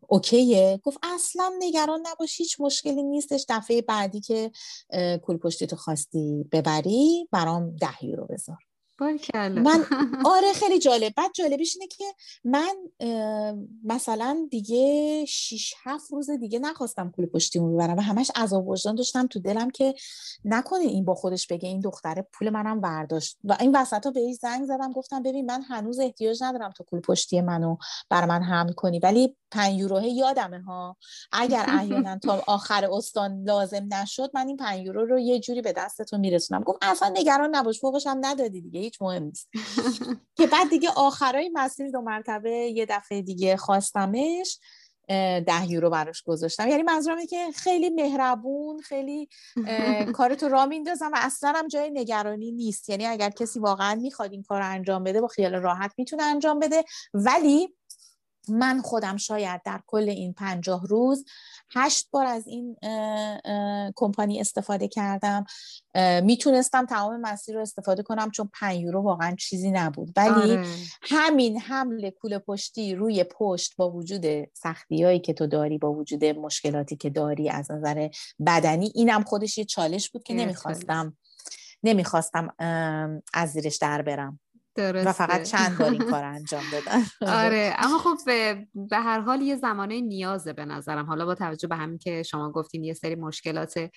[0.08, 3.46] اوکیه؟ گفت اصلا نگران نباش هیچ مشکلی نیستش.
[3.50, 4.52] دفعه بعدی که
[5.22, 8.58] کول پشتی تو خواستی ببری برام ده یورو بذار.
[9.60, 9.86] من
[10.36, 11.14] آره خیلی جالب.
[11.16, 12.04] بعد جالبش اینه که
[12.44, 12.76] من
[13.84, 19.28] مثلا دیگه 6 7 روز دیگه نخواستم پول پشتیمو ببرم و همش عذاب وجدان داشتم
[19.28, 19.96] تو دلم که
[20.46, 23.38] نکنه این با خودش بگه این دختره پول منم برداشت.
[23.44, 27.00] و این وسط ها به زنگ زدم گفتم ببین من هنوز احتیاج ندارم تو پول
[27.00, 27.78] پشتی منو
[28.10, 29.00] بر من حمل کنی.
[29.00, 30.98] ولی 5 یوروه یادمه ها.
[31.32, 35.74] اگر احیانا تا آخر استان لازم نشد من این 5 یورو رو یه جوری به
[35.74, 36.64] دستتون میرسونم.
[36.64, 38.89] گفت اصلا نگران نباش فوقش هم ندادی دیگه.
[38.90, 39.50] هیچ مهم نیست.
[40.38, 44.60] که بعد دیگه آخرای مسیر دو مرتبه یه دفعه دیگه خواستمش
[45.46, 46.68] ده یورو براش گذاشتم.
[46.68, 49.30] یعنی منظورم که خیلی مهربون خیلی
[50.18, 52.90] کارتو را میندازم و اصلا هم جای نگرانی نیست.
[52.90, 56.60] یعنی اگر کسی واقعا می‌خواد این کار رو انجام بده با خیال راحت می‌تونه انجام
[56.60, 56.84] بده.
[57.14, 57.76] ولی
[58.52, 61.26] من خودم شاید در کل این پنجاه روز
[61.76, 62.76] هشت بار از این
[63.96, 65.46] کمپانی استفاده کردم.
[66.24, 70.14] می‌تونستم تمام مسیر رو استفاده کنم چون پنج یورو واقعا چیزی نبود.
[70.16, 70.66] ولی آره.
[71.02, 76.26] همین حمل کوله پشتی روی پشت با وجود سختی هایی که تو داری با وجود
[76.26, 78.10] مشکلاتی که داری از نظر
[78.46, 81.18] بدنی اینم خودش یه چالش بود که نمی‌خواستم
[81.84, 82.54] نمی‌خواستم
[83.34, 84.40] از زیرش در برم.
[84.76, 85.10] درسته.
[85.10, 87.04] و فقط چند بار این کار انجام دادن.
[87.22, 87.74] آره.
[87.84, 88.18] اما خب
[88.90, 91.06] به هر حال یه زمانه نیازه به نظرم.
[91.06, 93.92] حالا با توجه به همین که شما گفتین یه سری مشکلات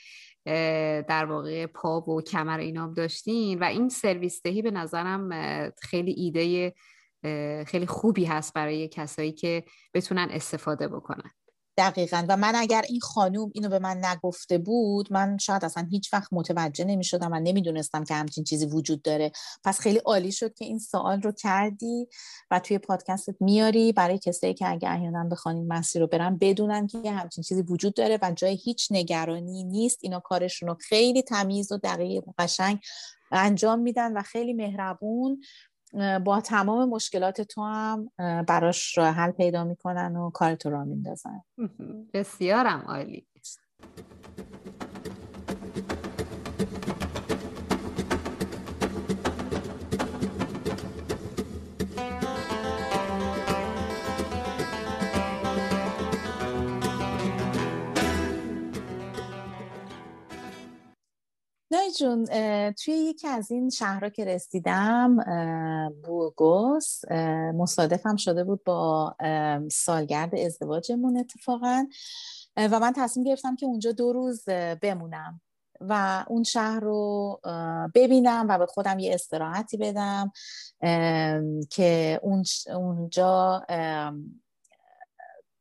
[1.08, 5.30] در واقع پا و کمر اینام داشتین و این سرویس دهی به نظرم
[5.82, 6.74] خیلی ایده
[7.64, 11.30] خیلی خوبی هست برای کسایی که بتونن استفاده بکنن.
[11.76, 12.24] دقیقا.
[12.28, 16.32] و من اگر این خانوم اینو به من نگفته بود من شاید اصلا هیچ وقت
[16.32, 19.32] متوجه نمی شدم و نمی‌دونستم که همچین چیزی وجود داره.
[19.64, 22.08] پس خیلی عالی شد که این سوال رو کردی
[22.50, 23.92] و توی پادکستت میاری.
[23.92, 27.94] برای کسایی که اگر احیانا بخوان این مسیر رو برن بدونن که همچین چیزی وجود
[27.94, 29.98] داره و جای هیچ نگرانی نیست.
[30.02, 32.80] اینا کارشون رو خیلی تمیز و دقیق و قشنگ
[33.32, 35.42] انجام میدن و خیلی مهربون
[36.24, 38.11] با تمام مشکلات تو هم
[38.48, 41.42] براش راه حل پیدا می‌کنن و کارتو را میندازن.
[42.14, 43.26] بسیارم عالی.
[61.72, 62.24] نای جون
[62.72, 65.16] توی یکی از این شهرها که رسیدم
[66.04, 67.00] بورگوس
[67.54, 69.16] مصادفم شده بود با
[69.72, 71.87] سالگرد ازدواجمون اتفاقا.
[72.56, 74.44] و من تصمیم گرفتم که اونجا دو روز
[74.82, 75.40] بمونم
[75.80, 77.40] و اون شهر رو
[77.94, 80.32] ببینم و به خودم یه استراحتی بدم
[81.70, 82.20] که
[82.74, 83.62] اونجا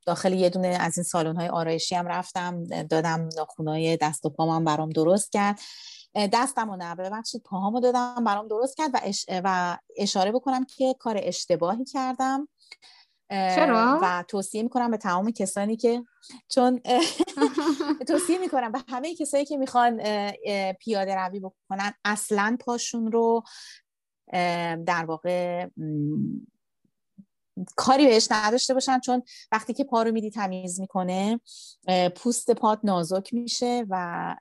[0.05, 4.65] داخل یه دونه از این سالن های آرایشی هم رفتم دادم ناخونای دست و پامم
[4.65, 5.59] برام درست کرد.
[6.15, 8.99] دستم و نه ببخشید پاهامو دادم برام درست کرد و,
[9.43, 12.47] و اشاره بکنم که کار اشتباهی کردم
[13.29, 16.03] چرا؟ و توصیه می‌کنم به تمام کسانی که
[16.47, 16.81] چون
[18.07, 20.01] توصیه می‌کنم به همه کسایی که می‌خوان
[20.79, 23.43] پیاده روی بکنن اصلا پاشون رو
[24.85, 25.67] در واقع
[27.75, 31.39] کاری بهش نداشته باشن چون وقتی که پا رو میدی تمیز می‌کنه
[32.15, 34.35] پوست پات نازک میشه و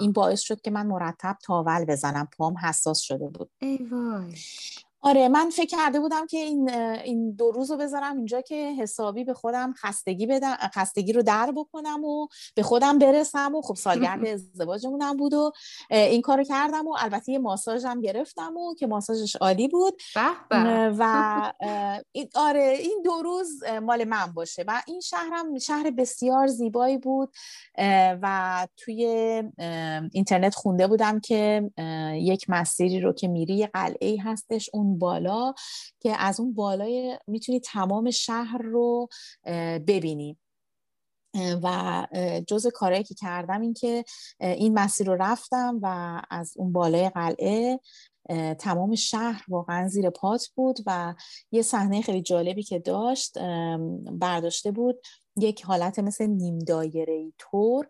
[0.00, 4.34] این باعث شد که من مرتب تاول بزنم پام حساس شده بود ای وای.
[5.02, 9.24] آره من فکر کرده بودم که این این دو روز رو بذارم اینجا که حسابی
[9.24, 14.26] به خودم خستگی بدم خستگی رو در بکنم و به خودم برسم و خب سالگرد
[14.34, 15.52] ازدواجمون هم بود و
[15.90, 19.94] این کارو کردم و البته یه ماساژ هم گرفتم و که ماساژش عالی بود.
[20.98, 21.52] و
[22.12, 24.64] این آره این دو روز مال من باشه.
[24.66, 27.34] و این شهرم شهر بسیار زیبایی بود
[28.22, 29.04] و توی
[30.12, 31.70] اینترنت خونده بودم که
[32.14, 34.70] یک مسیری رو که میری یه قلعه هستش.
[34.72, 35.54] اون بالا
[36.00, 39.08] که از اون بالای می‌تونی تمام شهر رو
[39.86, 40.38] ببینی.
[41.62, 42.06] و
[42.46, 44.04] جز کارهایی که کردم این که
[44.40, 47.80] این مسیر رو رفتم و از اون بالای قلعه
[48.58, 51.14] تمام شهر واقعا زیر پات بود و
[51.52, 53.38] یه صحنه خیلی جالبی که داشت
[54.12, 55.00] برداشته بود.
[55.42, 57.88] یک حالت مثل نیم دایره ای طور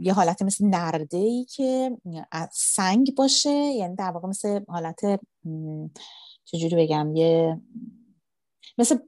[0.00, 1.96] یه حالت مثل نرده ای که
[2.32, 5.20] از سنگ باشه یعنی در واقع مثل حالت
[6.44, 7.60] چجوری بگم یه
[8.78, 8.98] مثل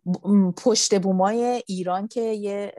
[0.56, 2.72] پشت بومای ایران که یه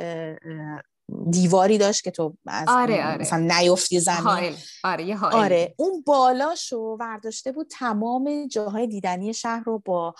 [1.29, 3.21] دیواری داشت که تو از آره آره.
[3.21, 4.55] مثلا نیفتی زمین.
[4.83, 10.15] آره یه آره اون بالاشو ورداشته بود تمام جاهای دیدنی شهر رو با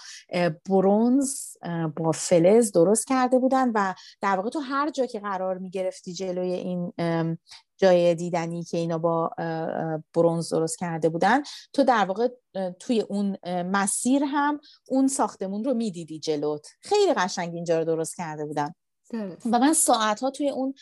[0.70, 1.58] برونز
[1.98, 6.14] با فلز درست کرده بودن و در واقع تو هر جا که قرار می گرفتی
[6.14, 6.94] جلوی این
[7.78, 9.32] جای دیدنی که اینا با
[10.14, 11.44] برونز درست کرده بودن
[11.74, 12.28] تو در واقع
[12.80, 16.68] توی اون مسیر هم اون ساختمون رو می‌دیدی جلوت.
[16.82, 18.74] خیلی قشنگ اینجا رو درست کرده بودن.
[19.52, 20.74] و من ساعت ها توی اون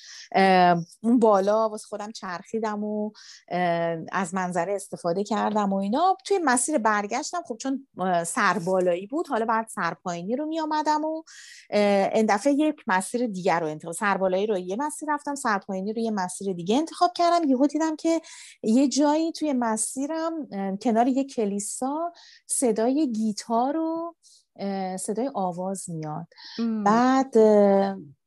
[1.04, 3.12] اون بالا واسه خودم چرخیدم و
[4.12, 6.18] از منظره استفاده کردم و اینا.
[6.26, 7.88] توی مسیر برگشتم خب چون
[8.26, 11.24] سربالایی بود حالا بعد سرپایینی رو می آمدم و
[12.14, 16.12] این دفعه یک مسیر دیگر رو انتخاب سربالایی رو یه مسیر رفتم سرپایینی رو یه
[16.12, 17.50] مسیر دیگه انتخاب کردم.
[17.50, 18.22] یهو دیدم که
[18.64, 20.48] یه جایی توی مسیرم
[20.82, 22.14] کنار یه کلیسا
[22.48, 24.16] صدای گیتار رو
[25.00, 26.28] صدای آواز میاد.
[26.86, 27.38] بعد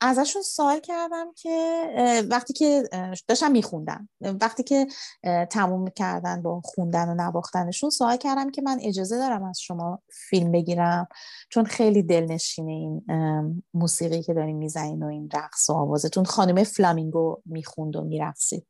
[0.00, 1.78] ازشون سوال کردم که
[2.30, 2.82] وقتی که
[3.28, 4.86] داشتم میخوندم وقتی که
[5.50, 10.52] تموم کردن با خوندن و نواختنشون سوال کردم که من اجازه دارم از شما فیلم
[10.52, 11.08] بگیرم؟
[11.50, 17.42] چون خیلی دلنشینه این موسیقی که داریم می‌زنین و این رقص و آوازتون خانم فلامینگو
[17.44, 18.66] می‌خوند و میرقصید.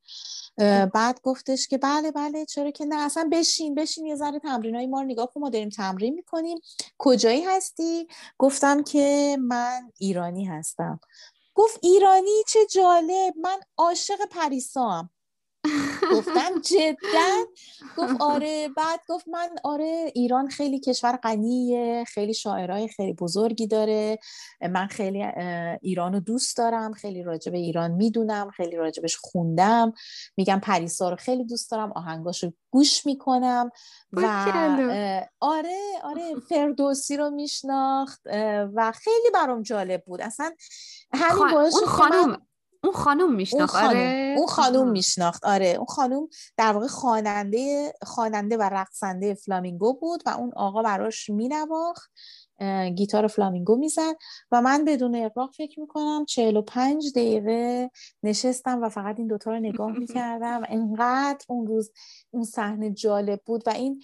[0.95, 5.01] بعد گفتش که بله بله چرا که نه اصلا بشین بشین یه ذره های ما
[5.01, 6.59] رو نگاه کن ما داریم تمرین می‌کنیم.
[6.99, 11.01] کجایی هستی؟ گفتم که من ایرانی هستم.
[11.55, 15.11] گفت ایرانی چه جالب من عاشق پریسا
[16.13, 17.45] گفتم جدا.
[17.97, 24.19] گفت آره بعد گفت من آره ایران خیلی کشور غنیه خیلی شاعرای خیلی بزرگی داره.
[24.71, 25.23] من خیلی
[25.83, 29.93] ایران رو دوست دارم خیلی راجع به ایران می‌دونم خیلی راجبش خوندم.
[30.37, 33.71] میگم پریسا رو خیلی دوست دارم آهنگاش رو گوش می‌کنم
[34.13, 34.21] و
[35.41, 38.21] آره آره فردوسی رو میشناخت
[38.75, 40.21] و خیلی برام جالب بود.
[40.23, 40.53] اصلا
[41.13, 42.47] همین باعث خانم
[42.85, 44.35] اون خانم میشناخت آره.
[44.39, 45.45] اون خانم میشناخت.
[45.45, 51.31] آره اون خانم در واقع خواننده خواننده و رقصنده فلامینگو بود و اون آقا براش
[51.31, 52.11] مینواخت
[52.95, 54.17] گیتار فلامینگو می‌زد
[54.51, 57.91] و من بدون اقراق فکر می‌کنم 45 دقیقه
[58.23, 60.63] نشستم و فقط این دوتا رو نگاه می‌کردم.
[60.63, 61.93] و انقدر اون روز
[62.31, 64.03] اون صحنه جالب بود و این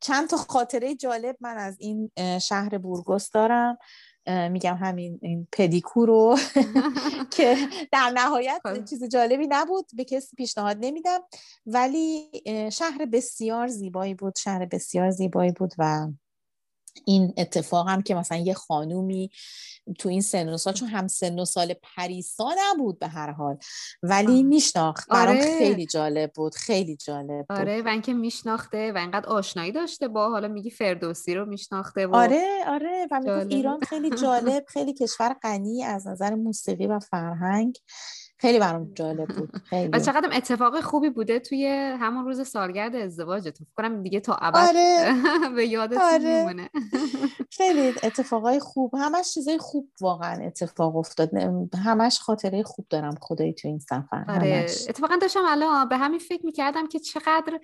[0.00, 2.10] چند تا خاطره جالب من از این
[2.40, 3.78] شهر بورگوس دارم.
[4.26, 6.36] میگم همین این پدیکور رو
[7.36, 7.56] که
[7.92, 8.84] در نهایت خب.
[8.84, 11.20] چیز جالبی نبود به کسی پیشنهاد نمیدم
[11.66, 12.30] ولی
[12.72, 16.08] شهر بسیار زیبایی بود شهر بسیار زیبایی بود و
[17.04, 19.30] این اتفاق هم که مثلا یه خانومی
[19.98, 23.58] تو این سن و سال چون هم سن و سال پریسا نبود به هر حال
[24.02, 25.08] ولی میشناخت.
[25.08, 25.58] برام آره.
[25.58, 27.58] خیلی جالب بود خیلی جالب بود.
[27.58, 32.16] آره و اینکه میشناخته و اینقدر آشنایی داشته با حالا میگی فردوسی رو میشناخته و
[32.16, 37.78] آره آره و ایران خیلی جالب خیلی کشور غنی از نظر موسیقی و فرهنگ.
[38.42, 39.56] خیلی برام جالب بود.
[39.70, 39.90] خیلی.
[39.92, 41.66] و چقدر اتفاق خوبی بوده توی
[42.00, 43.58] همون روز سالگرد ازدواجت.
[43.58, 45.14] فکر کنم دیگه تا ابد آره.
[45.56, 46.36] به یادت آره.
[46.38, 46.70] میمونه.
[47.58, 48.94] خیلی اتفاقای خوب.
[48.94, 51.30] همش چیزای خوب واقعا اتفاق افتاد.
[51.84, 54.24] همش خاطره خوب دارم خدایی تو این سفر.
[54.28, 54.66] آره.
[54.88, 57.60] اتفاقا داشتم الان به همین فکر می‌کردم که چقدر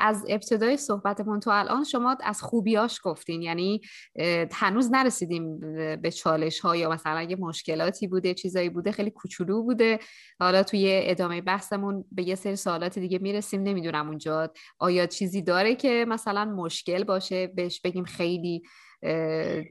[0.00, 3.42] از ابتدای صحبتمون تو الان شما از خوبیاش گفتین.
[3.42, 3.80] یعنی
[4.52, 5.60] هنوز نرسیدیم
[6.02, 9.98] به چالش ها یا مثلا یه مشکلاتی بوده چیزایی بوده خیلی کوچولو بوده.
[10.40, 15.74] حالا توی ادامه بحثمون به یه سری سوالات دیگه می‌رسیم نمی‌دونم اونجا آیا چیزی داره
[15.74, 18.62] که مثلا مشکل باشه؟ بهش بگیم خیلی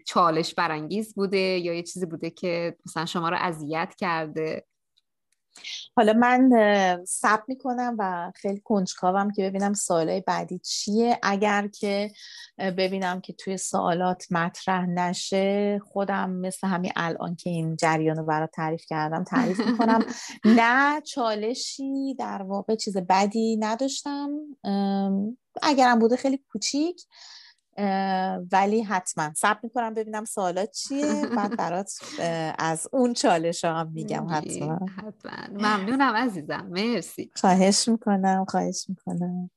[0.08, 4.66] چالش برانگیز بوده یا یه چیزی بوده که مثلا شما رو اذیت کرده؟
[5.96, 6.50] حالا من
[7.08, 11.20] سب می‌کنم و خیلی کنجکاوم که ببینم سوالای بعدی چیه.
[11.24, 12.12] اگر که
[12.58, 18.48] ببینم که توی سوالات مطرح نشه خودم مثل همین الان که این جریان رو برای
[18.54, 20.06] تعریف کردم تعریف می‌کنم.
[20.60, 24.30] نه چالشی در واقع چیز بدی نداشتم.
[25.62, 27.02] اگرم بوده خیلی کوچیک.
[28.52, 29.34] ولی حتما.
[29.36, 31.92] سب می‌کنم ببینم سوالات چیه بعد برات
[32.60, 34.80] از اون چالش هم میگم حتما.
[34.98, 35.60] حتما.
[35.60, 36.68] ممنونم عزیزم.
[36.70, 37.32] مرسی.
[37.36, 39.50] خواهش می‌کنم خواهش می‌کنم.